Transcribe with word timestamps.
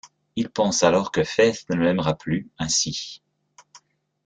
Il 0.35 0.49
pense 0.49 0.81
alors 0.81 1.11
que 1.11 1.23
Faith 1.23 1.69
ne 1.69 1.75
l'aimera 1.75 2.17
plus, 2.17 2.49
ainsi. 2.57 3.21